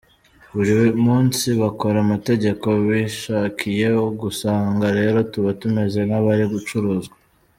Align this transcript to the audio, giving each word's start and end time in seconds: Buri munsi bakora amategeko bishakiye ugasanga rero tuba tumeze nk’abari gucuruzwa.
Buri 0.53 0.73
munsi 1.05 1.45
bakora 1.61 1.97
amategeko 2.05 2.67
bishakiye 2.87 3.87
ugasanga 4.09 4.85
rero 4.97 5.17
tuba 5.31 5.49
tumeze 5.61 5.99
nk’abari 6.07 6.45
gucuruzwa. 6.55 7.15